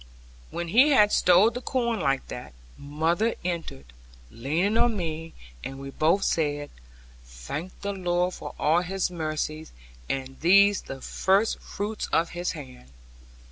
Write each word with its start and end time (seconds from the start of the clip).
When 0.49 0.69
he 0.69 0.89
had 0.89 1.11
stowed 1.11 1.53
the 1.53 1.61
corn 1.61 1.99
like 1.99 2.27
that, 2.29 2.53
mother 2.75 3.35
entered, 3.45 3.85
leaning 4.31 4.75
on 4.75 4.97
me, 4.97 5.33
and 5.63 5.77
we 5.77 5.91
both 5.91 6.23
said, 6.23 6.71
'Thank 7.23 7.79
the 7.81 7.93
Lord 7.93 8.33
for 8.33 8.55
all 8.57 8.81
His 8.81 9.11
mercies, 9.11 9.71
and 10.09 10.39
these 10.39 10.81
the 10.81 11.01
first 11.01 11.59
fruits 11.59 12.07
of 12.07 12.31
His 12.31 12.53
hand!' 12.53 12.89